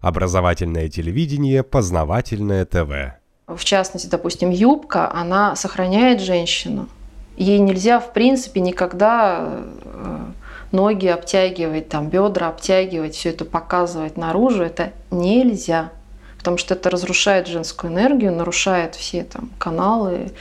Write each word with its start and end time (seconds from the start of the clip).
Образовательное 0.00 0.88
телевидение, 0.88 1.62
познавательное 1.62 2.64
ТВ. 2.64 3.18
В 3.48 3.64
частности, 3.64 4.06
допустим, 4.06 4.50
юбка, 4.50 5.12
она 5.12 5.56
сохраняет 5.56 6.20
женщину. 6.20 6.88
Ей 7.36 7.58
нельзя, 7.58 7.98
в 7.98 8.12
принципе, 8.12 8.60
никогда 8.60 9.60
э, 9.84 10.18
ноги 10.72 11.06
обтягивать, 11.06 11.88
там, 11.88 12.08
бедра 12.08 12.48
обтягивать, 12.48 13.14
все 13.14 13.30
это 13.30 13.44
показывать 13.44 14.16
наружу. 14.16 14.64
Это 14.64 14.92
нельзя. 15.10 15.90
Потому 16.36 16.58
что 16.58 16.74
это 16.74 16.90
разрушает 16.90 17.48
женскую 17.48 17.92
энергию, 17.92 18.32
нарушает 18.32 18.94
все 18.94 19.24
там 19.24 19.50
каналы, 19.58 20.32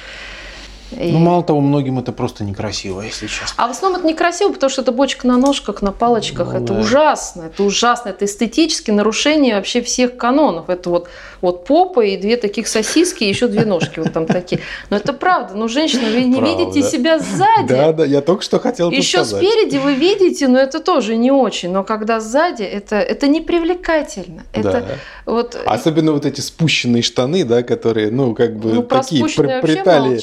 и... 0.92 1.12
Ну, 1.12 1.20
мало 1.20 1.44
того, 1.44 1.60
многим 1.60 2.00
это 2.00 2.14
просто 2.14 2.44
некрасиво, 2.46 3.02
если 3.02 3.28
честно. 3.28 3.56
А 3.58 3.68
в 3.68 3.72
основном 3.72 4.00
это 4.00 4.08
некрасиво, 4.08 4.54
потому 4.54 4.70
что 4.70 4.82
это 4.82 4.92
бочка 4.94 5.28
на 5.28 5.38
ножках, 5.38 5.82
на 5.82 5.92
палочках. 5.92 6.54
Ну, 6.54 6.64
это 6.64 6.74
да. 6.74 6.80
ужасно, 6.80 7.44
это 7.44 7.64
ужасно. 7.64 8.10
Это 8.10 8.26
эстетически 8.26 8.92
нарушение 8.92 9.56
вообще 9.56 9.82
всех 9.82 10.16
канонов. 10.16 10.70
Это 10.70 10.90
вот, 10.90 11.10
вот 11.42 11.66
попа 11.66 12.06
и 12.06 12.16
две 12.16 12.38
таких 12.38 12.70
сосиски, 12.70 13.26
и 13.26 13.30
еще 13.30 13.48
две 13.48 13.66
ножки 13.66 14.00
вот 14.00 14.14
там 14.14 14.26
такие. 14.26 14.62
Но 14.90 14.98
это 14.98 15.12
правда. 15.12 15.56
Но, 15.56 15.68
женщина, 15.68 16.10
вы 16.10 16.24
не 16.24 16.38
правда. 16.38 16.64
видите 16.64 16.90
себя 16.90 17.20
сзади. 17.20 17.68
Да, 17.68 17.92
да, 17.92 18.06
я 18.06 18.22
только 18.22 18.44
что 18.44 18.60
хотел 18.60 18.90
Еще 18.90 19.26
сказать. 19.26 19.44
спереди 19.44 19.78
вы 19.78 19.94
видите, 19.94 20.48
но 20.48 20.58
это 20.58 20.80
тоже 20.80 21.18
не 21.18 21.32
очень. 21.32 21.72
Но 21.72 21.84
когда 21.84 22.22
сзади, 22.22 22.64
это, 22.64 22.96
это 22.96 23.28
непривлекательно. 23.28 24.44
Это 24.54 24.72
да. 24.72 24.86
вот... 25.26 25.58
Особенно 25.66 26.14
вот 26.14 26.26
эти 26.26 26.40
спущенные 26.40 27.04
штаны, 27.04 27.44
да, 27.44 27.62
которые, 27.62 28.10
ну, 28.10 28.34
как 28.34 28.56
бы 28.56 28.74
ну, 28.74 28.84
такие 28.84 29.26
при, 29.26 29.62
притали 29.62 30.22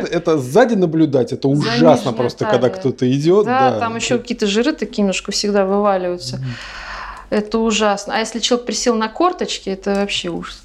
это, 0.00 0.12
это 0.12 0.38
сзади 0.38 0.74
наблюдать, 0.74 1.32
это 1.32 1.48
ужасно 1.48 2.12
просто, 2.12 2.40
талия. 2.40 2.52
когда 2.52 2.68
кто-то 2.70 3.10
идет. 3.10 3.46
Да, 3.46 3.72
да, 3.72 3.78
там 3.78 3.96
еще 3.96 4.18
какие-то 4.18 4.46
жиры 4.46 4.72
такие 4.72 5.02
немножко 5.02 5.32
всегда 5.32 5.64
вываливаются. 5.64 6.36
Mm. 6.36 6.40
Это 7.30 7.58
ужасно. 7.60 8.16
А 8.16 8.18
если 8.18 8.40
человек 8.40 8.66
присел 8.66 8.96
на 8.96 9.08
корточки, 9.08 9.70
это 9.70 9.94
вообще 9.94 10.30
ужас. 10.30 10.62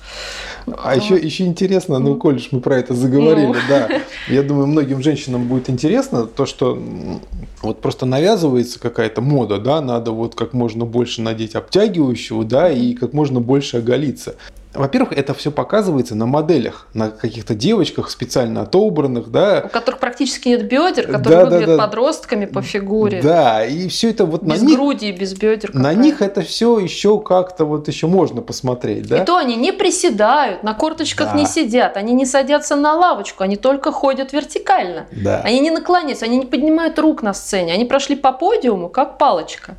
А 0.66 0.95
еще, 0.95 1.16
еще 1.16 1.45
интересно, 1.45 1.99
ну, 1.99 2.15
коль 2.15 2.41
мы 2.49 2.60
про 2.60 2.77
это 2.77 2.95
заговорили, 2.95 3.45
ну. 3.45 3.55
да, 3.70 3.87
я 4.27 4.41
думаю, 4.41 4.65
многим 4.65 5.04
женщинам 5.04 5.48
будет 5.48 5.70
интересно 5.70 6.26
то, 6.26 6.48
что 6.48 6.82
вот 7.62 7.82
просто 7.82 8.07
навязывается 8.07 8.79
какая-то 8.79 9.21
мода, 9.21 9.60
да, 9.60 9.79
надо 9.82 10.10
вот 10.10 10.34
как 10.34 10.54
можно 10.54 10.85
больше 10.85 11.21
надеть 11.21 11.54
обтягивающего, 11.54 12.43
да, 12.43 12.71
и 12.71 12.95
как 12.95 13.13
можно 13.13 13.40
больше 13.40 13.77
оголиться. 13.77 14.35
Во-первых, 14.76 15.13
это 15.13 15.34
все 15.34 15.51
показывается 15.51 16.15
на 16.15 16.26
моделях, 16.26 16.87
на 16.93 17.09
каких-то 17.09 17.55
девочках 17.55 18.09
специально 18.09 18.62
отобранных, 18.62 19.32
да. 19.32 19.63
У 19.65 19.70
которых 19.70 19.99
практически 19.99 20.49
нет 20.49 20.67
бедер, 20.67 21.07
которые 21.07 21.40
да, 21.40 21.45
выглядят 21.45 21.67
да, 21.67 21.77
да. 21.77 21.84
подростками 21.84 22.45
по 22.45 22.62
фигуре. 22.62 23.21
Да, 23.21 23.65
и 23.65 23.87
все 23.87 24.09
это 24.09 24.26
вот 24.26 24.43
без 24.43 24.62
на 24.62 24.65
них... 24.65 24.77
груди 24.77 25.09
и 25.09 25.12
без 25.12 25.34
бедер. 25.34 25.73
На 25.73 25.93
них 25.93 26.21
это 26.21 26.41
все 26.41 26.79
еще 26.79 27.20
как-то 27.20 27.65
вот 27.65 27.87
еще 27.87 28.07
можно 28.07 28.41
посмотреть, 28.41 29.07
да. 29.07 29.21
И 29.21 29.26
то 29.26 29.37
они 29.37 29.55
не 29.55 29.71
приседают, 29.71 30.63
на 30.63 30.73
корточках 30.73 31.34
да. 31.34 31.39
не 31.39 31.45
сидят, 31.45 31.98
они 31.98 32.13
не 32.13 32.26
садятся 32.26 32.76
на 32.76 32.93
лавочку, 32.93 33.43
они 33.43 33.55
только 33.55 33.91
ходят 33.91 34.34
вертикально. 34.34 35.07
Да. 35.12 35.41
Они 35.43 35.60
не 35.60 35.71
наклоняются, 35.71 36.26
они 36.26 36.37
не 36.37 36.45
поднимают 36.45 36.99
рук 36.99 37.21
на 37.21 37.34
сцене, 37.34 37.73
они 37.73 37.85
прошли 37.85 38.15
по 38.15 38.32
подиуму 38.32 38.89
как 38.89 39.17
палочка. 39.17 39.76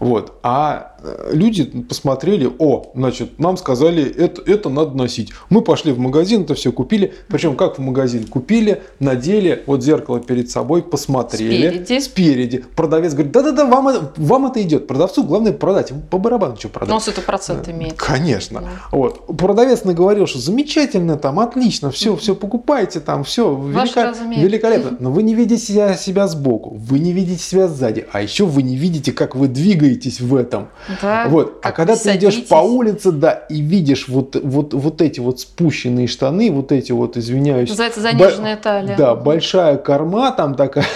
Вот. 0.00 0.32
А 0.42 0.96
э, 1.02 1.30
люди 1.32 1.64
посмотрели, 1.64 2.50
о, 2.58 2.90
значит, 2.94 3.38
нам 3.38 3.58
сказали, 3.58 4.02
это, 4.02 4.42
это 4.50 4.70
надо 4.70 4.96
носить. 4.96 5.30
Мы 5.50 5.60
пошли 5.60 5.92
в 5.92 5.98
магазин, 5.98 6.42
это 6.42 6.54
все 6.54 6.72
купили. 6.72 7.12
Причем 7.28 7.54
как 7.54 7.78
в 7.78 7.82
магазин? 7.82 8.26
Купили, 8.26 8.82
надели, 8.98 9.62
вот 9.66 9.84
зеркало 9.84 10.18
перед 10.18 10.50
собой, 10.50 10.82
посмотрели. 10.82 11.68
Спереди. 11.68 12.00
Спереди. 12.00 12.64
Продавец 12.74 13.12
говорит, 13.12 13.32
да-да-да, 13.32 13.66
вам, 13.66 14.10
вам 14.16 14.46
это 14.46 14.62
идет. 14.62 14.86
Продавцу 14.86 15.22
главное 15.22 15.52
продать. 15.52 15.92
По 16.10 16.16
барабану 16.16 16.56
что 16.56 16.70
продать. 16.70 16.88
Но 16.88 16.96
он 16.96 17.02
это 17.06 17.20
процент 17.20 17.68
имеет. 17.68 17.94
Конечно. 17.94 18.62
Да. 18.62 18.68
Вот. 18.90 19.26
Продавец 19.36 19.84
наговорил, 19.84 20.26
что 20.26 20.38
замечательно, 20.38 21.18
там, 21.18 21.40
отлично, 21.40 21.90
все, 21.90 22.16
все 22.16 22.34
покупайте, 22.34 23.00
там, 23.00 23.24
все 23.24 23.54
велика... 23.54 24.14
великолепно. 24.40 24.96
Но 24.98 25.12
вы 25.12 25.22
не 25.22 25.34
видите 25.34 25.96
себя 25.96 26.26
сбоку, 26.26 26.70
вы 26.74 26.98
не 26.98 27.12
видите 27.12 27.42
себя 27.42 27.68
сзади, 27.68 28.06
а 28.12 28.22
еще 28.22 28.46
вы 28.46 28.62
не 28.62 28.76
видите, 28.76 29.12
как 29.12 29.36
вы 29.36 29.48
двигаетесь 29.48 29.89
двигаетесь 29.90 30.20
в 30.20 30.34
этом. 30.36 30.68
Да, 31.02 31.26
вот. 31.28 31.60
А 31.62 31.72
когда 31.72 31.94
ты 31.94 32.04
садитесь. 32.04 32.34
идешь 32.34 32.48
по 32.48 32.56
улице, 32.56 33.12
да, 33.12 33.32
и 33.32 33.60
видишь 33.60 34.08
вот, 34.08 34.36
вот, 34.42 34.74
вот 34.74 35.00
эти 35.00 35.20
вот 35.20 35.40
спущенные 35.40 36.06
штаны, 36.06 36.50
вот 36.50 36.72
эти 36.72 36.92
вот, 36.92 37.16
извиняюсь. 37.16 37.68
Называется 37.68 38.00
заниженная 38.00 38.56
бо- 38.56 38.62
талия. 38.62 38.96
Да, 38.96 39.14
большая 39.14 39.76
корма 39.76 40.32
там 40.32 40.54
такая. 40.54 40.86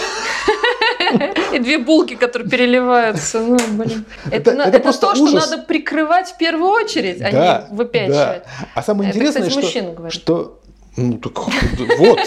И 1.53 1.59
две 1.61 1.79
булки, 1.79 2.17
которые 2.17 2.49
переливаются. 2.49 3.39
Ну, 3.41 3.57
блин. 3.73 4.05
Это, 4.31 4.51
это, 4.51 4.63
это, 4.63 4.77
это 4.79 4.99
то, 4.99 5.13
ужас. 5.13 5.29
что 5.29 5.51
надо 5.51 5.63
прикрывать 5.63 6.31
в 6.31 6.37
первую 6.39 6.71
очередь, 6.71 7.21
а 7.21 7.31
да, 7.31 7.69
не 7.71 7.77
выпячивать. 7.77 8.43
Да. 8.45 8.69
А 8.75 8.83
самое 8.83 9.11
это, 9.11 9.19
интересное, 9.19 9.49
кстати, 9.49 9.69
что, 9.69 10.11
что... 10.11 10.61
Ну, 10.97 11.19
так 11.19 11.33
вот. 11.99 12.19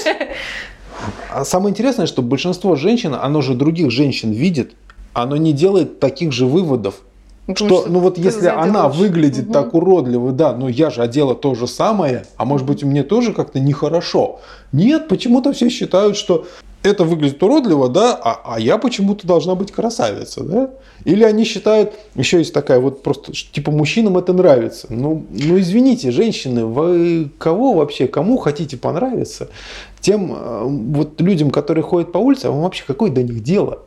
А 1.32 1.46
самое 1.46 1.72
интересное, 1.72 2.06
что 2.08 2.22
большинство 2.22 2.76
женщин, 2.76 3.14
оно 3.14 3.42
же 3.42 3.54
других 3.54 3.92
женщин 3.92 4.32
видит, 4.32 4.74
оно 5.18 5.36
не 5.36 5.52
делает 5.52 6.00
таких 6.00 6.32
же 6.32 6.46
выводов. 6.46 7.02
Ну, 7.48 7.56
что, 7.56 7.86
ну 7.88 8.00
вот 8.00 8.18
если 8.18 8.48
она 8.48 8.88
выглядит 8.90 9.46
угу. 9.46 9.54
так 9.54 9.74
уродливо, 9.74 10.32
да, 10.32 10.54
но 10.54 10.68
я 10.68 10.90
же 10.90 11.02
одела 11.02 11.34
то 11.34 11.56
же 11.56 11.66
самое, 11.66 12.26
а 12.36 12.46
может 12.46 12.68
быть 12.68 12.84
мне 12.84 13.04
тоже 13.04 13.34
как-то 13.34 13.60
нехорошо. 13.60 14.42
Нет, 14.74 15.08
почему-то 15.08 15.54
все 15.54 15.70
считают, 15.70 16.18
что 16.18 16.46
это 16.84 17.04
выглядит 17.04 17.42
уродливо, 17.42 17.90
да, 17.90 18.16
а, 18.16 18.56
а 18.56 18.60
я 18.60 18.78
почему-то 18.78 19.26
должна 19.26 19.56
быть 19.56 19.72
красавица, 19.72 20.44
да? 20.44 20.70
Или 21.06 21.24
они 21.24 21.46
считают, 21.46 21.94
еще 22.16 22.38
есть 22.40 22.54
такая 22.54 22.80
вот 22.80 23.02
просто, 23.02 23.32
типа 23.32 23.72
мужчинам 23.72 24.18
это 24.18 24.34
нравится. 24.34 24.88
Ну, 24.90 25.26
ну 25.30 25.58
извините, 25.58 26.12
женщины, 26.12 26.66
вы 26.66 27.32
кого 27.40 27.74
вообще, 27.74 28.08
кому 28.08 28.38
хотите 28.38 28.78
понравиться? 28.78 29.50
Тем 30.02 30.34
э, 30.34 30.64
вот 30.66 31.20
людям, 31.22 31.50
которые 31.50 31.84
ходят 31.84 32.12
по 32.12 32.20
улице, 32.20 32.46
а 32.46 32.52
вам 32.52 32.62
вообще 32.62 32.84
какое 32.86 33.10
до 33.10 33.24
них 33.24 33.42
дело? 33.42 33.80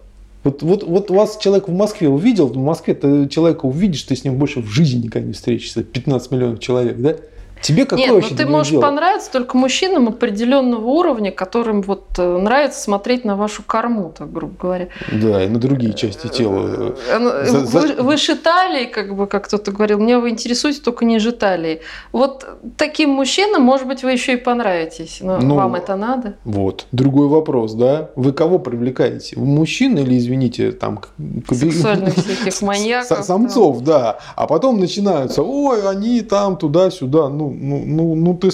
Вот, 0.43 0.62
вот, 0.62 0.83
вот 0.84 1.11
вас 1.11 1.37
человек 1.37 1.69
в 1.69 1.73
Москве 1.73 2.09
увидел, 2.09 2.47
в 2.47 2.56
Москве 2.56 2.95
ты 2.95 3.28
человека 3.28 3.67
увидишь, 3.67 4.05
ты 4.05 4.17
с 4.17 4.25
ним 4.25 4.37
больше 4.37 4.61
в 4.61 4.67
жизни 4.67 5.05
никогда 5.05 5.27
не 5.28 5.34
встретишься, 5.34 5.83
15 5.83 6.31
миллионов 6.31 6.61
человек, 6.61 6.99
да? 6.99 7.17
Тебе 7.60 7.84
какое 7.84 8.06
Нет, 8.06 8.15
вообще 8.15 8.31
ну 8.31 8.37
ты 8.37 8.47
можешь 8.47 8.71
дело? 8.71 8.82
понравиться 8.82 9.31
только 9.31 9.56
мужчинам 9.56 10.09
определенного 10.09 10.87
уровня, 10.87 11.31
которым 11.31 11.82
вот 11.82 12.06
э, 12.19 12.38
нравится 12.38 12.81
смотреть 12.81 13.25
на 13.25 13.37
вашу 13.37 13.62
корму, 13.62 14.15
так 14.16 14.32
грубо 14.32 14.54
говоря. 14.59 14.88
Да, 15.12 15.44
и 15.44 15.48
на 15.48 15.59
другие 15.59 15.93
части 15.93 16.28
тела. 16.28 16.94
Э, 17.09 17.19
э, 17.19 17.50
вы, 17.50 18.03
выше 18.03 18.37
талии, 18.37 18.87
как 18.87 19.15
бы, 19.15 19.26
как 19.26 19.44
кто-то 19.47 19.72
говорил, 19.72 19.98
меня 19.98 20.21
вы 20.21 20.31
интересуете 20.31 20.81
только 20.81 21.04
ниже 21.04 21.32
талии. 21.32 21.82
Вот 22.12 22.47
таким 22.78 23.10
мужчинам, 23.10 23.62
может 23.62 23.87
быть, 23.87 24.03
вы 24.03 24.12
еще 24.12 24.34
и 24.34 24.37
понравитесь, 24.37 25.19
но 25.21 25.38
ну, 25.38 25.54
вам 25.54 25.75
это 25.75 25.97
надо? 25.97 26.37
Вот, 26.44 26.87
другой 26.92 27.28
вопрос, 27.28 27.75
да? 27.75 28.10
Вы 28.16 28.32
кого 28.32 28.59
привлекаете? 28.59 29.38
Мужчин 29.38 29.98
или, 29.98 30.16
извините, 30.16 30.72
там... 30.72 31.00
Сексуальных 31.50 32.15
всяких 32.15 32.62
маньяков. 32.62 33.25
Самцов, 33.25 33.82
да. 33.82 34.19
А 34.34 34.47
потом 34.47 34.81
начинаются, 34.81 35.42
ой, 35.42 35.87
они 35.87 36.22
там 36.22 36.56
туда-сюда, 36.56 37.28
ну, 37.28 37.50
ну, 37.50 37.84
ну, 37.84 38.15
ну, 38.15 38.34
ты, 38.34 38.50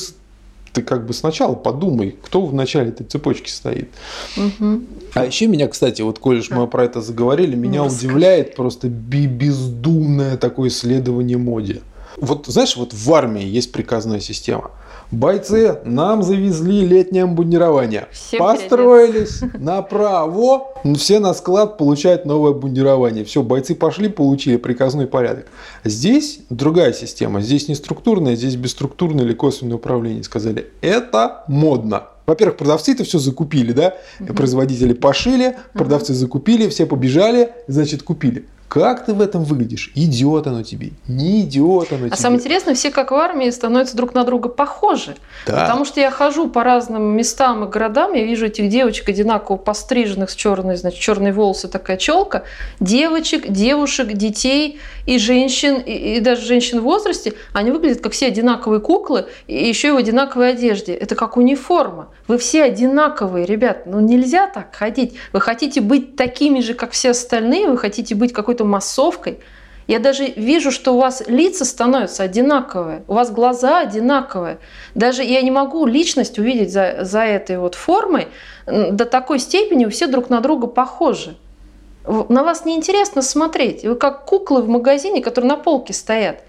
ты 0.72 0.82
как 0.82 1.06
бы 1.06 1.12
сначала 1.12 1.54
подумай, 1.54 2.16
кто 2.22 2.44
в 2.44 2.54
начале 2.54 2.90
этой 2.90 3.04
цепочки 3.04 3.48
стоит. 3.48 3.88
Угу. 4.36 4.80
А 5.14 5.24
еще 5.24 5.46
меня, 5.46 5.68
кстати, 5.68 6.02
вот 6.02 6.18
коль 6.18 6.42
мы 6.50 6.66
про 6.66 6.84
это 6.84 7.00
заговорили, 7.00 7.56
меня 7.56 7.82
ну, 7.82 7.88
удивляет 7.88 8.56
просто 8.56 8.88
бездумное 8.88 10.36
такое 10.36 10.68
исследование 10.68 11.38
моде. 11.38 11.82
Вот 12.18 12.46
знаешь, 12.46 12.76
вот 12.76 12.94
в 12.94 13.14
армии 13.14 13.44
есть 13.44 13.72
приказная 13.72 14.20
система– 14.20 14.70
Бойцы, 15.10 15.78
нам 15.84 16.22
завезли 16.22 16.84
летнее 16.86 17.24
обмундирование. 17.24 18.08
Все 18.10 18.38
Построились 18.38 19.40
направо. 19.54 20.68
Все 20.96 21.20
на 21.20 21.32
склад 21.34 21.78
получают 21.78 22.24
новое 22.24 22.50
обмундирование. 22.50 23.24
Все, 23.24 23.42
бойцы 23.42 23.74
пошли, 23.74 24.08
получили 24.08 24.56
приказной 24.56 25.06
порядок. 25.06 25.46
Здесь 25.84 26.40
другая 26.50 26.92
система. 26.92 27.40
Здесь 27.40 27.68
не 27.68 27.74
структурная, 27.74 28.34
здесь 28.34 28.56
бесструктурное 28.56 29.24
или 29.24 29.32
косвенное 29.32 29.76
управление. 29.76 30.24
Сказали, 30.24 30.66
это 30.80 31.44
модно. 31.46 32.04
Во-первых, 32.26 32.56
продавцы 32.56 32.92
это 32.92 33.04
все 33.04 33.18
закупили, 33.18 33.72
да? 33.72 33.94
Угу. 34.18 34.34
Производители 34.34 34.92
пошили, 34.92 35.56
продавцы 35.72 36.12
угу. 36.12 36.18
закупили, 36.18 36.68
все 36.68 36.84
побежали, 36.84 37.50
значит, 37.68 38.02
купили. 38.02 38.46
Как 38.80 39.06
ты 39.06 39.14
в 39.14 39.22
этом 39.22 39.42
выглядишь? 39.44 39.90
Идет 39.94 40.46
оно 40.46 40.62
тебе, 40.62 40.90
не 41.08 41.40
идет 41.40 41.92
оно 41.92 42.06
а 42.06 42.08
тебе. 42.08 42.10
А 42.10 42.16
самое 42.16 42.38
интересное, 42.38 42.74
все 42.74 42.90
как 42.90 43.10
в 43.10 43.14
армии 43.14 43.48
становятся 43.48 43.96
друг 43.96 44.12
на 44.12 44.22
друга 44.24 44.50
похожи. 44.50 45.16
Да. 45.46 45.62
Потому 45.62 45.86
что 45.86 46.00
я 46.00 46.10
хожу 46.10 46.50
по 46.50 46.62
разным 46.62 47.16
местам 47.16 47.64
и 47.64 47.68
городам, 47.68 48.12
я 48.12 48.24
вижу 48.24 48.44
этих 48.44 48.68
девочек 48.68 49.08
одинаково 49.08 49.56
постриженных 49.56 50.28
с 50.28 50.34
черной, 50.34 50.76
значит, 50.76 51.00
черные 51.00 51.32
волосы, 51.32 51.68
такая 51.68 51.96
челка. 51.96 52.42
Девочек, 52.78 53.48
девушек, 53.48 54.12
детей 54.12 54.78
и 55.06 55.18
женщин, 55.18 55.76
и, 55.76 56.16
и 56.16 56.20
даже 56.20 56.42
женщин 56.42 56.80
в 56.80 56.82
возрасте, 56.82 57.32
они 57.54 57.70
выглядят 57.70 58.02
как 58.02 58.12
все 58.12 58.26
одинаковые 58.26 58.80
куклы, 58.80 59.26
и 59.46 59.66
еще 59.66 59.88
и 59.88 59.92
в 59.92 59.96
одинаковой 59.96 60.50
одежде. 60.50 60.92
Это 60.92 61.14
как 61.14 61.38
униформа. 61.38 62.08
Вы 62.28 62.36
все 62.36 62.64
одинаковые, 62.64 63.46
ребят. 63.46 63.86
Ну 63.86 64.00
нельзя 64.00 64.48
так 64.48 64.74
ходить. 64.74 65.14
Вы 65.32 65.40
хотите 65.40 65.80
быть 65.80 66.16
такими 66.16 66.60
же, 66.60 66.74
как 66.74 66.90
все 66.90 67.10
остальные, 67.10 67.70
вы 67.70 67.78
хотите 67.78 68.14
быть 68.14 68.34
какой-то 68.34 68.65
массовкой. 68.66 69.40
Я 69.86 70.00
даже 70.00 70.26
вижу, 70.26 70.72
что 70.72 70.94
у 70.94 70.98
вас 70.98 71.22
лица 71.28 71.64
становятся 71.64 72.24
одинаковые, 72.24 73.04
у 73.06 73.14
вас 73.14 73.30
глаза 73.30 73.80
одинаковые. 73.80 74.58
Даже 74.94 75.22
я 75.22 75.42
не 75.42 75.52
могу 75.52 75.86
личность 75.86 76.38
увидеть 76.38 76.72
за, 76.72 76.98
за 77.02 77.20
этой 77.20 77.58
вот 77.58 77.76
формой. 77.76 78.26
До 78.66 79.04
такой 79.04 79.38
степени 79.38 79.86
все 79.86 80.08
друг 80.08 80.28
на 80.28 80.40
друга 80.40 80.66
похожи. 80.66 81.36
На 82.04 82.42
вас 82.42 82.64
неинтересно 82.64 83.22
смотреть. 83.22 83.84
Вы 83.84 83.94
как 83.94 84.24
куклы 84.24 84.62
в 84.62 84.68
магазине, 84.68 85.22
которые 85.22 85.50
на 85.50 85.56
полке 85.56 85.92
стоят. 85.92 86.42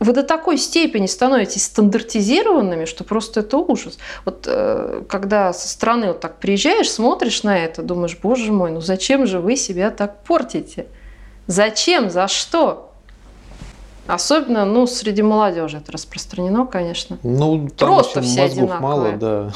Вы 0.00 0.12
до 0.12 0.22
такой 0.22 0.58
степени 0.58 1.06
становитесь 1.06 1.64
стандартизированными, 1.64 2.84
что 2.84 3.04
просто 3.04 3.40
это 3.40 3.58
ужас. 3.58 3.98
Вот 4.24 4.44
э, 4.46 5.02
когда 5.08 5.52
со 5.52 5.68
стороны 5.68 6.08
вот 6.08 6.20
так 6.20 6.40
приезжаешь, 6.40 6.90
смотришь 6.90 7.42
на 7.42 7.56
это, 7.56 7.82
думаешь, 7.82 8.18
боже 8.20 8.52
мой, 8.52 8.70
ну 8.70 8.80
зачем 8.80 9.26
же 9.26 9.40
вы 9.40 9.56
себя 9.56 9.90
так 9.90 10.22
портите? 10.24 10.86
Зачем? 11.46 12.10
За 12.10 12.28
что? 12.28 12.90
Особенно, 14.06 14.66
ну, 14.66 14.86
среди 14.86 15.22
молодежи 15.22 15.78
это 15.78 15.92
распространено, 15.92 16.66
конечно. 16.66 17.18
Ну, 17.22 17.70
там 17.70 17.88
Просто 17.88 18.20
все 18.20 18.42
одинаковые. 18.42 18.80
мало, 18.80 19.12
да. 19.12 19.50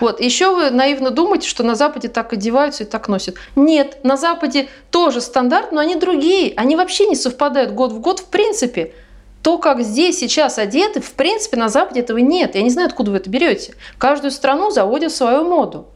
Вот, 0.00 0.20
еще 0.20 0.52
вы 0.52 0.70
наивно 0.70 1.10
думаете, 1.12 1.48
что 1.48 1.62
на 1.62 1.76
Западе 1.76 2.08
так 2.08 2.32
одеваются 2.32 2.82
и 2.82 2.86
так 2.86 3.06
носят. 3.06 3.36
Нет, 3.54 3.98
на 4.02 4.16
Западе 4.16 4.68
тоже 4.90 5.20
стандарт, 5.20 5.70
но 5.70 5.80
они 5.80 5.94
другие. 5.94 6.52
Они 6.56 6.74
вообще 6.74 7.06
не 7.06 7.14
совпадают 7.14 7.70
год 7.70 7.92
в 7.92 8.00
год 8.00 8.18
в 8.18 8.24
принципе. 8.24 8.92
То, 9.42 9.58
как 9.58 9.82
здесь 9.82 10.18
сейчас 10.18 10.58
одеты, 10.58 11.00
в 11.00 11.12
принципе, 11.12 11.56
на 11.56 11.68
Западе 11.68 12.00
этого 12.00 12.18
нет. 12.18 12.56
Я 12.56 12.62
не 12.62 12.70
знаю, 12.70 12.88
откуда 12.88 13.12
вы 13.12 13.18
это 13.18 13.30
берете. 13.30 13.74
Каждую 13.98 14.32
страну 14.32 14.70
заводит 14.70 15.12
свою 15.12 15.44
моду 15.44 15.86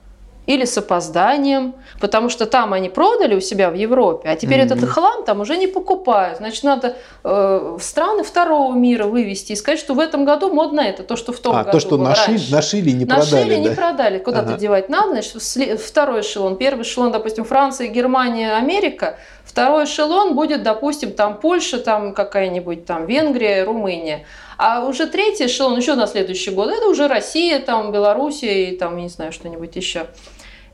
или 0.48 0.64
с 0.64 0.78
опозданием, 0.78 1.74
потому 2.00 2.30
что 2.30 2.46
там 2.46 2.72
они 2.72 2.88
продали 2.88 3.34
у 3.34 3.40
себя 3.40 3.70
в 3.70 3.74
Европе, 3.74 4.30
а 4.30 4.34
теперь 4.34 4.60
mm-hmm. 4.60 4.76
этот 4.76 4.88
хлам 4.88 5.24
там 5.24 5.40
уже 5.40 5.58
не 5.58 5.66
покупают. 5.66 6.38
Значит, 6.38 6.64
надо 6.64 6.96
э, 7.22 7.76
в 7.78 7.82
страны 7.82 8.24
второго 8.24 8.74
мира 8.74 9.04
вывести 9.04 9.52
и 9.52 9.56
сказать, 9.56 9.78
что 9.78 9.92
в 9.92 10.00
этом 10.00 10.24
году 10.24 10.50
модно 10.50 10.80
это, 10.80 11.02
то, 11.02 11.16
что 11.16 11.34
в 11.34 11.38
том 11.38 11.54
а, 11.54 11.64
году 11.64 11.72
то, 11.72 11.80
что 11.80 11.98
было 11.98 12.08
нашили, 12.08 12.36
раньше. 12.36 12.50
нашили 12.52 12.90
не 12.92 13.04
нашили, 13.04 13.30
продали, 13.30 13.54
не 13.56 13.68
да? 13.68 13.74
продали. 13.74 14.18
Куда-то 14.18 14.48
ага. 14.48 14.58
девать 14.58 14.88
надо, 14.88 15.10
значит, 15.10 15.80
второй 15.82 16.22
эшелон. 16.22 16.56
Первый 16.56 16.82
эшелон, 16.82 17.12
допустим, 17.12 17.44
Франция, 17.44 17.88
Германия, 17.88 18.56
Америка. 18.56 19.18
Второй 19.58 19.86
эшелон 19.86 20.36
будет, 20.36 20.62
допустим, 20.62 21.12
там 21.12 21.40
Польша, 21.40 21.80
там 21.80 22.14
какая-нибудь 22.14 22.86
там 22.86 23.06
Венгрия, 23.06 23.64
Румыния. 23.64 24.24
А 24.56 24.84
уже 24.84 25.08
третий 25.08 25.46
эшелон 25.46 25.76
еще 25.78 25.96
на 25.96 26.06
следующий 26.06 26.52
год, 26.52 26.70
это 26.70 26.86
уже 26.86 27.08
Россия, 27.08 27.58
там 27.58 27.90
Белоруссия 27.90 28.70
и 28.70 28.76
там, 28.76 28.96
не 28.96 29.08
знаю, 29.08 29.32
что-нибудь 29.32 29.74
еще. 29.74 30.06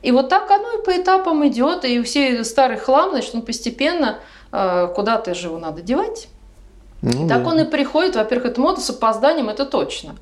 И 0.03 0.11
вот 0.11 0.29
так 0.29 0.51
оно 0.51 0.77
и 0.77 0.85
по 0.85 0.91
этапам 0.91 1.47
идет, 1.47 1.83
и 1.83 2.03
все 2.03 2.43
старый 2.43 2.77
хлам, 2.77 3.09
значит, 3.09 3.33
он 3.33 3.41
постепенно 3.41 4.19
э, 4.51 4.87
куда-то 4.93 5.33
же 5.33 5.47
его 5.47 5.57
надо 5.57 5.81
девать. 5.81 6.27
Ну, 7.01 7.27
так 7.27 7.43
да. 7.43 7.49
он 7.49 7.61
и 7.61 7.63
приходит, 7.63 8.15
во-первых, 8.15 8.51
это 8.51 8.61
мода 8.61 8.81
с 8.81 8.89
опозданием, 8.91 9.49
это 9.49 9.65
точно. 9.65 10.15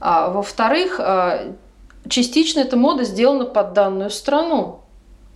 А, 0.00 0.30
во-вторых, 0.30 0.98
э, 0.98 1.52
частично 2.08 2.60
эта 2.60 2.78
мода 2.78 3.04
сделана 3.04 3.44
под 3.44 3.74
данную 3.74 4.08
страну. 4.08 4.80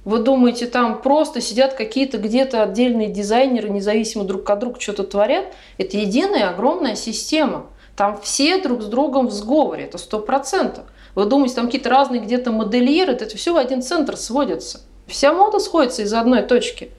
Вы 0.04 0.18
думаете, 0.18 0.66
там 0.66 1.00
просто 1.00 1.40
сидят 1.40 1.74
какие-то 1.74 2.18
где-то 2.18 2.62
отдельные 2.62 3.08
дизайнеры, 3.08 3.70
независимо 3.70 4.24
друг 4.24 4.48
от 4.50 4.58
друга 4.58 4.80
что-то 4.80 5.04
творят? 5.04 5.46
Это 5.78 5.96
единая 5.96 6.50
огромная 6.50 6.96
система. 6.96 7.66
Там 7.96 8.20
все 8.20 8.60
друг 8.60 8.82
с 8.82 8.86
другом 8.86 9.28
в 9.28 9.32
сговоре, 9.32 9.84
это 9.84 9.98
сто 9.98 10.18
процентов. 10.18 10.84
Вы 11.14 11.26
думаете, 11.26 11.54
там 11.54 11.66
какие-то 11.66 11.90
разные 11.90 12.20
где-то 12.20 12.50
модельеры, 12.50 13.12
это 13.12 13.36
все 13.36 13.52
в 13.52 13.56
один 13.56 13.82
центр 13.82 14.16
сводится. 14.16 14.80
Вся 15.06 15.32
мода 15.32 15.60
сходится 15.60 16.02
из 16.02 16.12
одной 16.12 16.42
точки. 16.42 16.90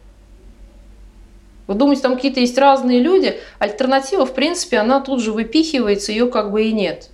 Вы 1.67 1.75
думаете, 1.75 2.03
там 2.03 2.15
какие-то 2.15 2.39
есть 2.39 2.57
разные 2.57 2.99
люди, 2.99 3.39
альтернатива, 3.57 4.25
в 4.25 4.33
принципе, 4.33 4.77
она 4.77 5.01
тут 5.01 5.21
же 5.21 5.31
выпихивается, 5.31 6.11
ее 6.11 6.27
как 6.27 6.51
бы 6.51 6.65
и 6.65 6.71
нет. 6.71 7.09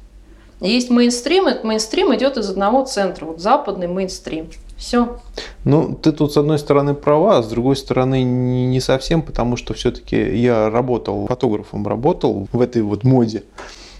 Есть 0.59 0.89
мейнстрим, 0.89 1.47
этот 1.47 1.63
мейнстрим 1.63 2.13
идет 2.15 2.37
из 2.37 2.49
одного 2.49 2.83
центра, 2.83 3.25
вот 3.25 3.39
западный 3.39 3.87
мейнстрим. 3.87 4.49
Все. 4.79 5.19
Ну, 5.65 5.93
ты 5.93 6.13
тут 6.13 6.31
с 6.33 6.37
одной 6.37 6.57
стороны 6.57 6.93
права, 6.93 7.37
а 7.37 7.43
с 7.43 7.49
другой 7.49 7.75
стороны 7.75 8.23
не 8.23 8.79
совсем, 8.79 9.21
потому 9.21 9.57
что 9.57 9.73
все-таки 9.73 10.15
я 10.37 10.69
работал, 10.69 11.27
фотографом 11.27 11.85
работал 11.85 12.47
в 12.51 12.61
этой 12.61 12.81
вот 12.81 13.03
моде. 13.03 13.43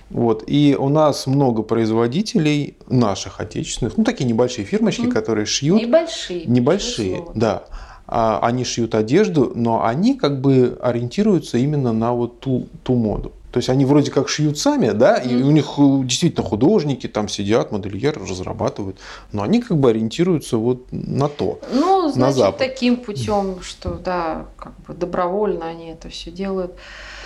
Вот. 0.09 0.43
И 0.47 0.75
у 0.79 0.87
нас 0.87 1.27
много 1.27 1.63
производителей 1.63 2.77
наших 2.87 3.41
отечественных, 3.41 3.97
ну 3.97 4.03
такие 4.05 4.25
небольшие 4.25 4.65
фирмочки, 4.65 5.03
mm. 5.03 5.11
которые 5.11 5.45
шьют. 5.45 5.81
Небольшие. 5.81 6.45
Небольшие, 6.45 7.25
да. 7.35 7.63
А, 8.07 8.39
они 8.41 8.63
шьют 8.63 8.95
одежду, 8.95 9.51
но 9.53 9.85
они 9.85 10.15
как 10.15 10.39
бы 10.41 10.79
ориентируются 10.81 11.57
именно 11.57 11.91
на 11.91 12.13
вот 12.13 12.39
ту, 12.39 12.67
ту 12.83 12.95
моду. 12.95 13.33
То 13.51 13.57
есть 13.57 13.69
они 13.69 13.83
вроде 13.85 14.11
как 14.11 14.29
шьют 14.29 14.59
сами, 14.59 14.91
да, 14.91 15.15
и 15.15 15.35
у 15.35 15.49
них 15.49 15.65
э, 15.77 16.03
действительно 16.03 16.47
художники 16.47 17.07
там 17.07 17.27
сидят, 17.27 17.71
модельеры 17.71 18.21
разрабатывают, 18.21 18.97
но 19.31 19.41
они 19.41 19.59
как 19.59 19.77
бы 19.77 19.89
ориентируются 19.89 20.57
вот 20.57 20.85
на 20.91 21.29
то. 21.29 21.59
Ну, 21.73 22.09
значит, 22.09 22.17
на 22.17 22.31
Запад. 22.31 22.57
таким 22.59 22.97
путем, 22.97 23.61
что 23.61 23.95
да, 23.95 24.45
как 24.55 24.73
бы 24.81 24.93
добровольно 24.93 25.65
они 25.65 25.89
это 25.89 26.09
все 26.09 26.29
делают. 26.29 26.73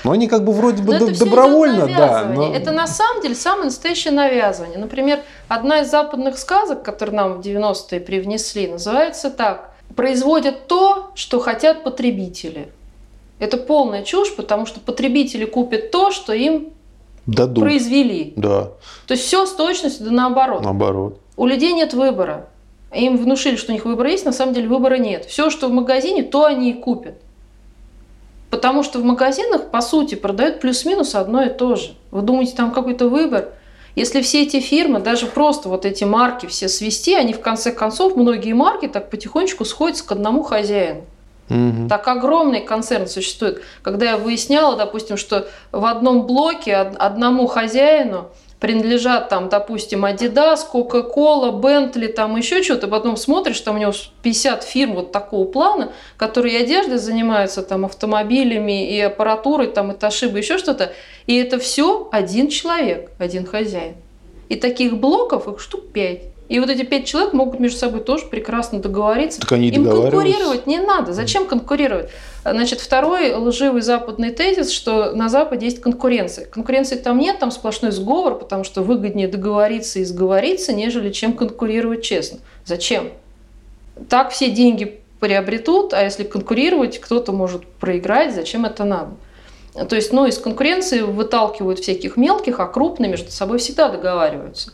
Но 0.05 0.11
они 0.11 0.27
как 0.27 0.45
бы 0.45 0.53
вроде 0.53 0.81
бы 0.81 0.97
д- 0.97 1.17
добровольно, 1.17 1.87
да. 1.87 2.25
Но... 2.25 2.53
Это 2.53 2.71
на 2.71 2.87
самом 2.87 3.21
деле 3.21 3.35
самое 3.35 3.65
настоящее 3.65 4.13
навязывание. 4.13 4.77
Например, 4.77 5.19
одна 5.49 5.81
из 5.81 5.91
западных 5.91 6.37
сказок, 6.37 6.83
которые 6.83 7.15
нам 7.15 7.33
в 7.33 7.45
90-е 7.45 7.99
привнесли, 7.99 8.67
называется 8.67 9.29
так. 9.29 9.73
Производят 9.95 10.67
то, 10.67 11.11
что 11.15 11.39
хотят 11.39 11.83
потребители. 11.83 12.69
Это 13.39 13.57
полная 13.57 14.03
чушь, 14.03 14.35
потому 14.35 14.65
что 14.65 14.79
потребители 14.79 15.45
купят 15.45 15.91
то, 15.91 16.11
что 16.11 16.33
им 16.33 16.69
Дадут. 17.25 17.63
произвели. 17.63 18.33
Да. 18.35 18.71
То 19.07 19.13
есть 19.13 19.23
все 19.23 19.45
с 19.45 19.53
точностью 19.53 20.05
да 20.05 20.11
наоборот. 20.11 20.63
Наоборот. 20.63 21.19
У 21.35 21.45
людей 21.45 21.73
нет 21.73 21.93
выбора. 21.93 22.47
Им 22.93 23.17
внушили, 23.17 23.55
что 23.55 23.71
у 23.71 23.75
них 23.75 23.85
выбор 23.85 24.05
есть, 24.07 24.25
на 24.25 24.31
самом 24.31 24.53
деле 24.53 24.67
выбора 24.67 24.95
нет. 24.95 25.25
Все, 25.25 25.49
что 25.49 25.67
в 25.67 25.71
магазине, 25.71 26.23
то 26.23 26.45
они 26.45 26.71
и 26.71 26.73
купят. 26.73 27.15
Потому 28.51 28.83
что 28.83 28.99
в 28.99 29.03
магазинах, 29.03 29.71
по 29.71 29.81
сути, 29.81 30.13
продают 30.13 30.59
плюс-минус 30.59 31.15
одно 31.15 31.43
и 31.43 31.49
то 31.49 31.75
же. 31.75 31.93
Вы 32.11 32.21
думаете, 32.21 32.55
там 32.55 32.71
какой-то 32.71 33.09
выбор? 33.09 33.49
Если 33.95 34.21
все 34.21 34.43
эти 34.43 34.59
фирмы, 34.59 34.99
даже 34.99 35.25
просто 35.25 35.69
вот 35.69 35.85
эти 35.85 36.03
марки 36.03 36.45
все 36.45 36.67
свести, 36.67 37.15
они 37.15 37.33
в 37.33 37.41
конце 37.41 37.71
концов, 37.71 38.15
многие 38.15 38.53
марки 38.53 38.87
так 38.87 39.09
потихонечку 39.09 39.65
сходятся 39.65 40.05
к 40.05 40.11
одному 40.11 40.43
хозяину. 40.43 41.01
Угу. 41.49 41.89
Так 41.89 42.07
огромный 42.07 42.61
концерн 42.61 43.07
существует. 43.07 43.61
Когда 43.81 44.11
я 44.11 44.17
выясняла, 44.17 44.75
допустим, 44.77 45.17
что 45.17 45.47
в 45.71 45.85
одном 45.85 46.25
блоке 46.25 46.75
одному 46.75 47.47
хозяину 47.47 48.29
принадлежат 48.63 49.27
там, 49.27 49.49
допустим, 49.49 50.05
Adidas, 50.05 50.59
Coca-Cola, 50.71 51.51
Bentley, 51.51 52.07
там 52.07 52.37
еще 52.37 52.63
что-то, 52.63 52.87
потом 52.87 53.17
смотришь, 53.17 53.59
там 53.59 53.75
у 53.75 53.77
него 53.77 53.91
50 54.21 54.63
фирм 54.63 54.93
вот 54.95 55.11
такого 55.11 55.43
плана, 55.43 55.91
которые 56.15 56.57
и 56.57 56.63
одеждой 56.63 56.97
занимаются, 56.97 57.61
там, 57.61 57.83
автомобилями 57.83 58.89
и 58.89 59.01
аппаратурой, 59.01 59.67
там, 59.67 59.91
и 59.91 59.95
Toshiba, 59.95 60.37
еще 60.37 60.57
что-то, 60.57 60.93
и 61.27 61.35
это 61.35 61.59
все 61.59 62.07
один 62.13 62.47
человек, 62.47 63.11
один 63.19 63.45
хозяин. 63.45 63.95
И 64.47 64.55
таких 64.55 64.97
блоков 64.97 65.49
их 65.49 65.59
штук 65.59 65.91
5. 65.91 66.32
И 66.53 66.59
вот 66.59 66.69
эти 66.69 66.83
пять 66.83 67.07
человек 67.07 67.33
могут 67.33 67.59
между 67.59 67.79
собой 67.79 68.01
тоже 68.01 68.27
прекрасно 68.27 68.77
договориться. 68.77 69.41
Так 69.41 69.53
они 69.53 69.69
Им 69.69 69.89
конкурировать 69.89 70.67
не 70.67 70.77
надо. 70.77 71.11
Зачем 71.11 71.47
конкурировать? 71.47 72.11
Значит, 72.45 72.79
второй 72.79 73.33
лживый 73.33 73.81
западный 73.81 74.29
тезис, 74.29 74.69
что 74.69 75.13
на 75.13 75.29
Западе 75.29 75.65
есть 75.65 75.81
конкуренция. 75.81 76.45
Конкуренции 76.45 76.95
там 76.95 77.17
нет, 77.17 77.39
там 77.39 77.49
сплошной 77.49 77.91
сговор, 77.91 78.37
потому 78.37 78.63
что 78.65 78.83
выгоднее 78.83 79.27
договориться 79.27 79.97
и 79.97 80.03
сговориться, 80.03 80.73
нежели 80.73 81.11
чем 81.11 81.33
конкурировать 81.33 82.03
честно. 82.03 82.37
Зачем? 82.65 83.09
Так 84.07 84.29
все 84.29 84.51
деньги 84.51 84.99
приобретут, 85.19 85.91
а 85.95 86.03
если 86.03 86.23
конкурировать, 86.23 86.99
кто-то 86.99 87.31
может 87.31 87.65
проиграть, 87.65 88.35
зачем 88.35 88.65
это 88.65 88.83
надо? 88.83 89.09
То 89.89 89.95
есть, 89.95 90.13
ну, 90.13 90.27
из 90.27 90.37
конкуренции 90.37 91.01
выталкивают 91.01 91.79
всяких 91.79 92.15
мелких, 92.15 92.59
а 92.59 92.67
крупные 92.67 93.09
между 93.09 93.31
собой 93.31 93.57
всегда 93.57 93.89
договариваются. 93.89 94.71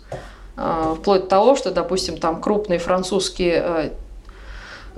А, 0.62 0.96
вплоть 0.96 1.22
до 1.22 1.28
того, 1.28 1.56
что, 1.56 1.72
допустим, 1.72 2.18
там 2.18 2.42
крупные 2.42 2.80
французские 2.80 3.64
э, 3.66 3.90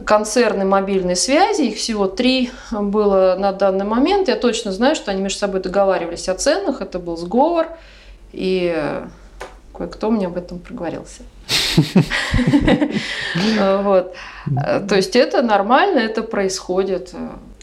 концерны 0.03 0.65
мобильной 0.65 1.15
связи, 1.15 1.61
их 1.67 1.77
всего 1.77 2.07
три 2.07 2.49
было 2.71 3.35
на 3.37 3.51
данный 3.51 3.85
момент. 3.85 4.27
Я 4.27 4.37
точно 4.37 4.71
знаю, 4.71 4.95
что 4.95 5.11
они 5.11 5.21
между 5.21 5.37
собой 5.37 5.61
договаривались 5.61 6.27
о 6.29 6.33
ценах, 6.33 6.81
это 6.81 6.97
был 6.97 7.15
сговор, 7.15 7.67
и 8.31 8.75
кое-кто 9.77 10.09
мне 10.09 10.25
об 10.25 10.37
этом 10.37 10.57
проговорился. 10.57 11.21
Вот. 13.83 14.15
То 14.89 14.95
есть 14.95 15.15
это 15.15 15.41
нормально, 15.41 15.99
это 15.99 16.23
происходит. 16.23 17.13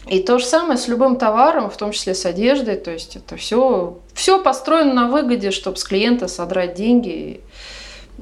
И 0.07 0.21
то 0.21 0.39
же 0.39 0.45
самое 0.45 0.77
с 0.77 0.87
любым 0.87 1.17
товаром, 1.17 1.69
в 1.69 1.77
том 1.77 1.91
числе 1.91 2.15
с 2.15 2.25
одеждой. 2.25 2.77
То 2.77 2.91
есть 2.91 3.15
это 3.15 3.35
все, 3.35 3.97
все 4.13 4.41
построено 4.41 4.93
на 4.93 5.07
выгоде, 5.07 5.51
чтобы 5.51 5.77
с 5.77 5.83
клиента 5.83 6.27
содрать 6.27 6.75
деньги 6.75 7.41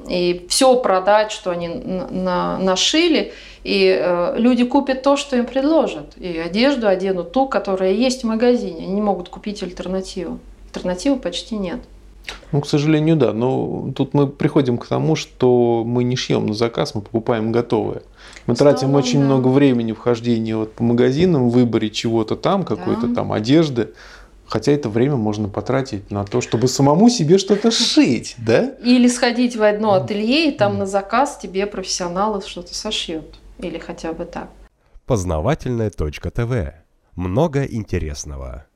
и 0.08 0.46
все 0.48 0.76
продать, 0.76 1.32
что 1.32 1.50
они 1.50 1.68
на, 1.68 2.58
нашили, 2.58 3.32
и 3.64 3.98
э, 4.00 4.34
люди 4.38 4.64
купят 4.64 5.02
то, 5.02 5.16
что 5.16 5.36
им 5.36 5.46
предложат, 5.46 6.16
и 6.16 6.38
одежду 6.38 6.86
оденут 6.88 7.32
ту, 7.32 7.46
которая 7.48 7.92
есть 7.92 8.22
в 8.22 8.26
магазине, 8.26 8.84
они 8.84 8.94
не 8.94 9.02
могут 9.02 9.28
купить 9.28 9.62
альтернативу. 9.62 10.38
Альтернативы 10.66 11.18
почти 11.18 11.56
нет. 11.56 11.80
Ну, 12.52 12.60
к 12.60 12.66
сожалению, 12.66 13.16
да. 13.16 13.32
Но 13.32 13.90
тут 13.94 14.14
мы 14.14 14.26
приходим 14.26 14.78
к 14.78 14.86
тому, 14.86 15.16
что 15.16 15.82
мы 15.84 16.04
не 16.04 16.16
шьем 16.16 16.46
на 16.46 16.54
заказ, 16.54 16.94
мы 16.94 17.00
покупаем 17.00 17.52
готовое. 17.52 18.02
Мы 18.46 18.54
тратим 18.54 18.94
очень 18.94 19.20
да. 19.20 19.26
много 19.26 19.48
времени 19.48 19.92
в 19.92 19.98
хождении 19.98 20.52
вот 20.52 20.72
по 20.72 20.82
магазинам, 20.82 21.48
в 21.48 21.52
выборе 21.52 21.90
чего-то 21.90 22.36
там, 22.36 22.64
какой-то 22.64 23.06
да. 23.08 23.16
там 23.16 23.32
одежды. 23.32 23.90
Хотя 24.48 24.72
это 24.72 24.88
время 24.88 25.16
можно 25.16 25.48
потратить 25.48 26.10
на 26.10 26.24
то, 26.24 26.40
чтобы 26.40 26.68
самому 26.68 27.10
себе 27.10 27.36
что-то 27.36 27.70
шить, 27.70 28.34
да? 28.38 28.74
Или 28.82 29.06
сходить 29.08 29.56
в 29.56 29.62
одно 29.62 29.92
ателье, 29.92 30.48
и 30.48 30.56
там 30.56 30.78
на 30.78 30.86
заказ 30.86 31.38
тебе 31.40 31.66
профессионалы 31.66 32.40
что-то 32.40 32.74
сошьют. 32.74 33.38
Или 33.58 33.78
хотя 33.78 34.12
бы 34.14 34.24
так. 34.24 34.48
Познавательная 35.04 35.90
точка 35.90 36.30
ТВ. 36.30 36.72
Много 37.14 37.64
интересного. 37.64 38.67